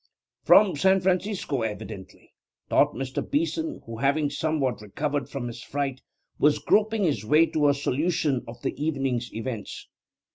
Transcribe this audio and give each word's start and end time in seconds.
'From 0.43 0.75
San 0.77 0.99
Francisco, 0.99 1.61
evidently,' 1.61 2.33
thought 2.69 2.95
Mr. 2.95 3.21
Beeson, 3.21 3.83
who 3.85 3.97
having 3.99 4.31
somewhat 4.31 4.81
recovered 4.81 5.29
from 5.29 5.45
his 5.45 5.61
fright 5.61 6.01
was 6.39 6.57
groping 6.57 7.03
his 7.03 7.23
way 7.23 7.45
to 7.45 7.69
a 7.69 7.75
solution 7.75 8.43
of 8.47 8.59
the 8.63 8.73
evening's 8.83 9.31
events. 9.31 9.87